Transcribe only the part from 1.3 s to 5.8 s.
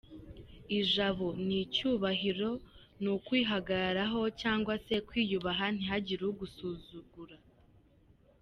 ni icyubahiro, ni ukwihagararaho cyangwa se kwiyubaha